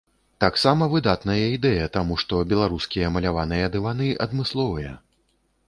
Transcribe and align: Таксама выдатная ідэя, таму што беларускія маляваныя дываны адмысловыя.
Таксама 0.43 0.85
выдатная 0.93 1.35
ідэя, 1.57 1.85
таму 1.99 2.17
што 2.25 2.41
беларускія 2.55 3.13
маляваныя 3.19 3.69
дываны 3.79 4.11
адмысловыя. 4.27 4.99